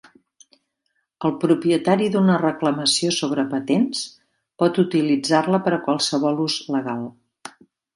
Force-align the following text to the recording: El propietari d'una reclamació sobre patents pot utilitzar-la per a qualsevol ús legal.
El 1.29 1.35
propietari 1.43 2.07
d'una 2.15 2.39
reclamació 2.45 3.13
sobre 3.19 3.47
patents 3.55 4.03
pot 4.65 4.83
utilitzar-la 4.89 5.65
per 5.69 5.79
a 5.81 5.85
qualsevol 5.89 6.47
ús 6.51 6.63
legal. 6.79 7.11